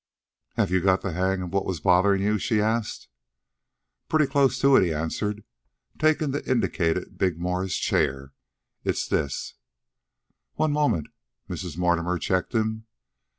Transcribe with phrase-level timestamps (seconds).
[0.55, 3.07] "Have you got the hang of what was bothering you?" she asked.
[4.09, 5.43] "Pretty close to it," he answered,
[5.99, 8.33] taking the indicated big Morris chair.
[8.83, 9.53] "It's this"
[10.55, 11.09] "One moment,"
[11.47, 11.77] Mrs.
[11.77, 12.87] Mortimer checked him.